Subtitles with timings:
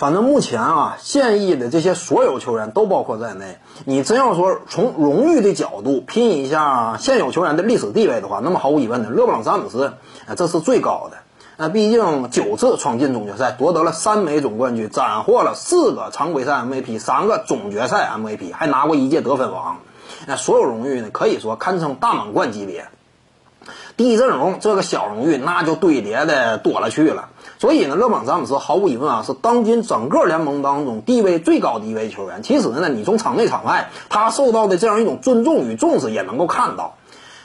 [0.00, 3.58] 反正目前啊，现役的这些所有球员都包括在内。
[3.84, 9.92] 你真要说从荣誉的角度拼一下现有球员的历史地位的话，那么毫无疑问的，勒布朗·詹姆斯
[10.26, 11.18] 啊，这是最高的。
[11.58, 19.80] 那毕竟九次闯进总决赛，夺得了三枚总冠军，斩获了四个常规赛 MVP，三个总决赛 MVP，还拿过一届得分王。
[20.26, 22.86] 那所有荣誉呢，可以说堪称大满贯级别。
[24.00, 27.28] 第一阵容这个小荣誉，那就堆叠的多了去了。
[27.58, 32.42] 所以呢，勒布朗·詹姆斯毫无疑问啊，是当今整个联盟当中地位最高的一位球员。
[32.42, 36.94] 其实呢，你从场内场外，他受到的这样一种尊重与重视，也能够看到。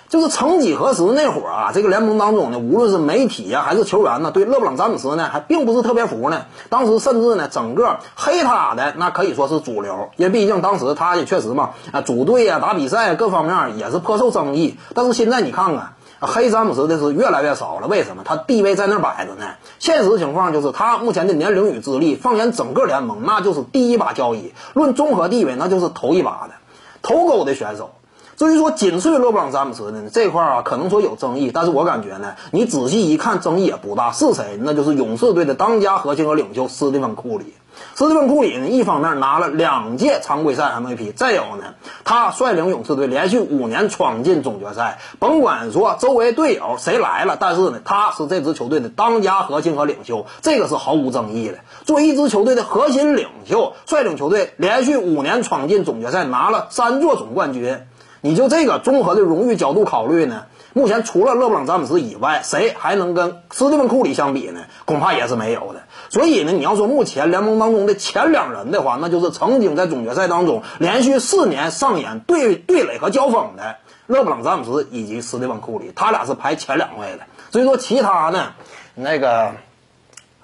[0.08, 6.46] 就是曾几何时那会儿啊，这个联盟当中呢，无论是媒体呀还是球员呢，对勒布朗·詹姆斯呢，还并不是特别服呢。
[6.70, 14.78] 当时甚至呢，整个黑他的那可以说是主流，因为毕竟当时他也确实嘛，啊，组队呀、打比赛各方面也是颇受争议。
[14.94, 15.95] 但是现在你看看。
[16.20, 18.24] 黑詹姆斯的是越来越少了，为什么？
[18.26, 19.46] 他地位在那摆着呢。
[19.80, 24.54] 现实情况就是，他目前的年龄与资历，放眼整个联盟，那就是第一把交椅。
[24.74, 26.54] 论综合地位，那就是头一把的
[27.02, 27.92] 头钩的选手。
[28.38, 34.12] 至于说紧随勒布朗詹姆斯呢，这块啊，可能说有争议，但是我感觉呢，你仔细一看，争议也不大。
[34.12, 34.60] 是谁？
[34.62, 37.54] 那就是勇士队的当家核心和领袖斯蒂芬库里。
[37.94, 45.00] 斯蒂芬库里呢，一方面拿了两届常规赛 MVP，再有呢，他率领勇士队连续五年闯进总决赛。
[45.20, 51.60] 甭管说周围队友谁来了，但是呢，他是这支球队的当家核心和领袖，这个是毫无争议的。
[51.86, 57.80] 作为一支球队的核心领袖，率领球队连续五年闯进总决赛，拿了三座总冠军。
[58.26, 60.46] 你就这个综合的荣誉角度考虑呢？
[60.74, 64.62] 目前除了勒布朗詹姆斯以外，谁还能跟斯蒂芬库里相比呢？
[64.86, 65.84] 恐怕也是没有的。
[66.10, 73.76] 所以呢，你要说目前联盟当中的前两人的话，那就是曾经在总决赛当中连续四年上演对对垒和交锋的
[74.08, 77.20] 勒布朗詹姆斯以及斯蒂芬库里，他俩是排前两位的。
[77.52, 78.54] 所以说其他呢，
[78.96, 79.52] 那个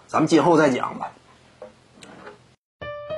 [0.05, 1.13] 咱们今后再讲吧。